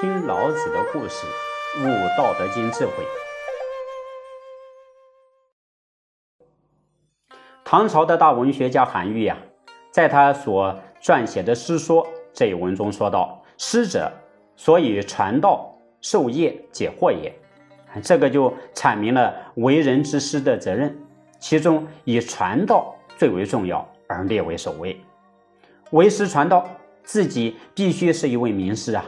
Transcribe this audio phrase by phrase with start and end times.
[0.00, 1.26] 听老子的故事，
[1.80, 2.92] 悟道德经智慧。
[7.64, 9.36] 唐朝的大文学家韩愈呀，
[9.90, 10.72] 在他所
[11.02, 14.08] 撰写的《诗说》这一文中说道：“师者，
[14.54, 17.34] 所以传道授业解惑也。”
[18.00, 20.96] 这个就阐明了为人之师的责任，
[21.40, 24.96] 其中以传道最为重要，而列为首位。
[25.90, 26.64] 为师传道，
[27.02, 29.04] 自己必须是一位名师啊！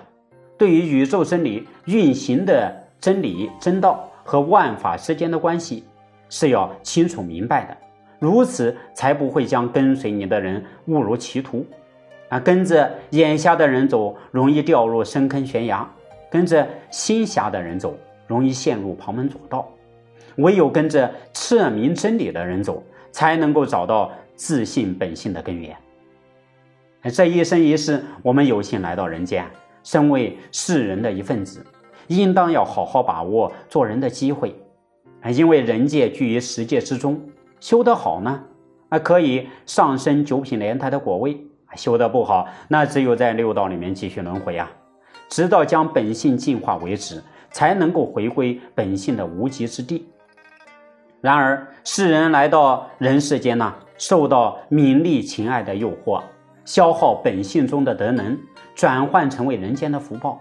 [0.61, 5.82] 对于宇宙真理运行的真理真道和万法之间的关系，
[6.29, 7.75] 是要清楚明白的，
[8.18, 11.64] 如此才不会将跟随你的人误入歧途。
[12.29, 15.82] 啊，跟着眼瞎的人走，容易掉入深坑悬崖；
[16.30, 17.96] 跟着心瞎的人走，
[18.27, 19.66] 容易陷入旁门左道。
[20.36, 25.74] 唯有跟着彻明真理的人走，才能够找到自信本性的根源。
[27.11, 29.46] 这一生一世，我们有幸来到人间，
[29.82, 31.64] 身为世人的一份子，
[32.08, 34.55] 应当要好好把握做人的机会。
[35.32, 37.20] 因为人界居于十界之中，
[37.60, 38.42] 修得好呢，
[38.88, 41.34] 啊可以上升九品莲台的果位；
[41.77, 44.70] 修得不好，那只有在六道里面继续轮回啊，
[45.28, 50.08] 直到将本性净化为止，才能够回归本性的无极之地。
[51.20, 56.22] 然而，世人来到人世间呢，受到名利情爱的诱惑。
[56.64, 58.38] 消耗本性中的德能，
[58.81, 60.41] 转换成为人间的福报，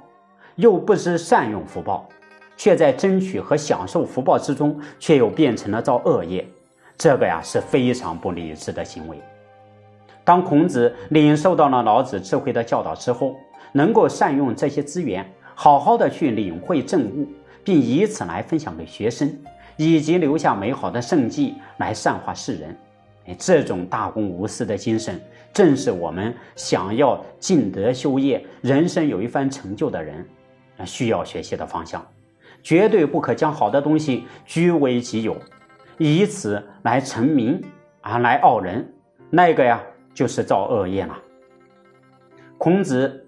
[0.56, 2.08] 又不知善用福报，
[2.56, 6.48] 却在争取和享受福报之中，却又变成了造恶业。
[6.98, 9.22] 这个呀是非常不理智的行为。
[10.23, 13.36] 当孔子领受到了老子智慧的教导之后，
[13.73, 17.28] 能够善用这些资源，好好的去领会正悟，
[17.62, 19.30] 并以此来分享给学生，
[19.76, 22.73] 以及留下美好的圣迹来善化世人。
[23.38, 25.22] 这种大公无私的精神，
[25.53, 30.27] 正是我们想要尽德修业、人生有一番成就的人，
[30.86, 32.05] 需要学习的方向。
[32.61, 35.38] 绝对不可将好的东西据为己有，
[35.97, 37.64] 以此来成名
[38.02, 38.93] 啊，来傲人。
[39.30, 39.81] 那个呀，
[40.14, 41.17] 就是造恶业了。
[42.58, 43.27] 孔子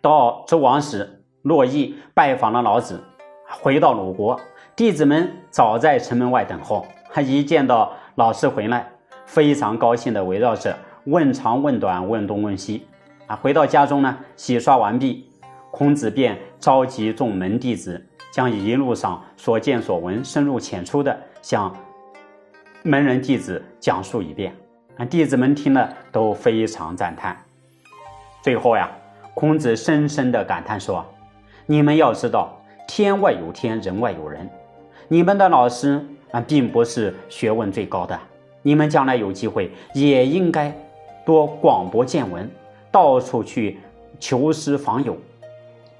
[0.00, 3.02] 到周王室洛邑拜访了老子，
[3.46, 4.40] 回到鲁国，
[4.76, 6.86] 弟子们早在城门外等候。
[7.10, 8.90] 他一见到老师回来。
[9.28, 10.74] 非常高兴地围绕着
[11.04, 12.86] 问长问短问东问西，
[13.26, 15.30] 啊，回到家中呢，洗刷完毕，
[15.70, 18.02] 孔子便召集众门弟子，
[18.32, 21.76] 将一路上所见所闻深入浅出的向
[22.82, 24.50] 门人弟子讲述一遍。
[24.96, 27.36] 啊，弟子们听了都非常赞叹。
[28.40, 28.90] 最后呀，
[29.34, 31.04] 孔子深深地感叹说
[31.66, 34.48] ：“你们要知道，天外有天，人外有人。
[35.06, 38.18] 你们的老师啊，并不是学问最高的。”
[38.62, 40.76] 你们将来有机会，也应该
[41.24, 42.50] 多广博见闻，
[42.90, 43.78] 到处去
[44.18, 45.16] 求师访友，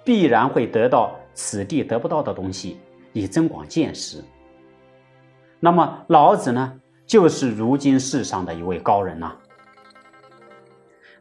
[0.04, 2.78] 必然会得到此地得不到的东西，
[3.12, 4.22] 以增广见识。
[5.60, 6.72] 那么老子呢，
[7.06, 9.32] 就是如今世上的一位高人呐。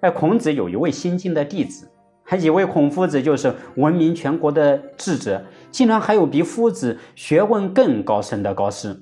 [0.02, 1.90] 哎，孔子有一位新晋的弟子，
[2.24, 8.96] 还以为孔夫子就是闻名全国的智者，竟然还有比夫子学问更高深的高师。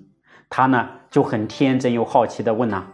[0.49, 2.85] 他呢就很天真又好奇地问呐：“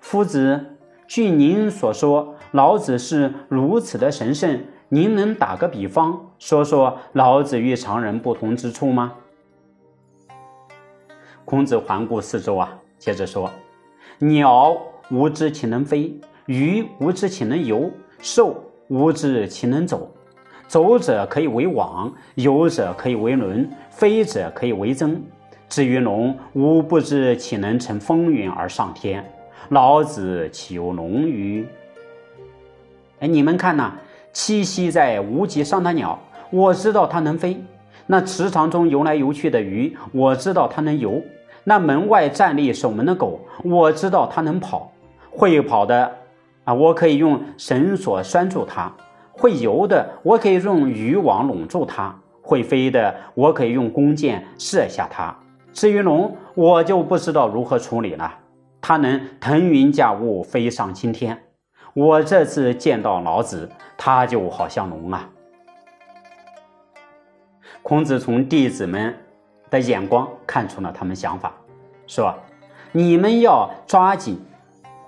[0.00, 0.76] 夫子，
[1.08, 9.14] 据您所说，老子是如此的神圣，您能打个比方，说说老子与常人不同之处吗？”
[11.44, 13.50] 孔子环顾四周啊，接着说
[14.20, 14.76] ：“鸟
[15.10, 16.14] 无知其能飞，
[16.46, 17.90] 鱼无知其能游，
[18.20, 20.08] 兽无知其能走。
[20.68, 25.16] 走者可以为网，游者可以为轮，飞者可以为缁。”
[25.70, 29.24] 至于龙，吾不知岂能乘风云而上天？
[29.68, 31.64] 老子岂有龙鱼？
[33.20, 33.92] 哎，你们看呐，
[34.34, 36.18] 栖息在无极上的鸟，
[36.50, 37.54] 我知道它能飞；
[38.08, 41.22] 那池塘中游来游去的鱼，我知道它能游；
[41.62, 44.90] 那门外站立守门的狗，我知道它能跑。
[45.30, 46.12] 会跑的
[46.64, 48.90] 啊，我可以用绳索拴住它；
[49.30, 52.12] 会游的，我可以用渔网笼住它；
[52.42, 55.32] 会飞的，我可以用弓箭射下它。
[55.72, 58.38] 至于龙，我就不知道如何处理了。
[58.80, 61.38] 它能腾云驾雾，飞上青天。
[61.94, 65.28] 我这次见到老子，他就好像龙啊。
[67.82, 69.14] 孔子从弟子们
[69.70, 71.52] 的眼光看出了他们想法，
[72.06, 72.34] 说
[72.92, 74.40] ：“你们要抓紧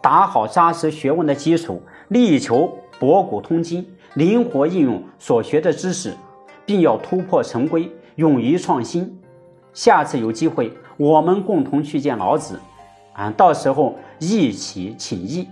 [0.00, 6.14] 打好扎实学问的基础，力求博古通今，灵活应用所学的知识，
[6.66, 9.18] 并要突破陈规，勇于创新。”
[9.72, 12.60] 下次有机会，我们共同去见老子，
[13.14, 15.48] 啊，到时候一起请益。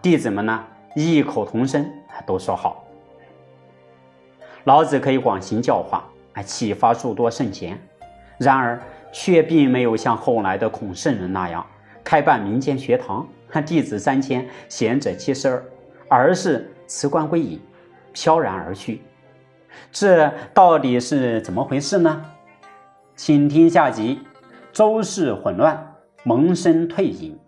[0.00, 0.64] 弟子们呢
[0.94, 1.88] 异口同声
[2.26, 2.84] 都说好。
[4.64, 6.04] 老子可以广行教化，
[6.34, 7.78] 啊，启发诸多圣贤。
[8.38, 8.80] 然而，
[9.12, 11.66] 却并没有像后来的孔圣人那样
[12.04, 13.26] 开办民间学堂，
[13.66, 15.64] 弟子三千，贤者七十二，
[16.08, 17.60] 而是辞官归隐，
[18.12, 19.02] 飘然而去。
[19.92, 22.24] 这到底是怎么回事呢？
[23.22, 24.20] 请听下集：
[24.72, 25.94] 周氏混乱，
[26.24, 27.38] 萌生退隐。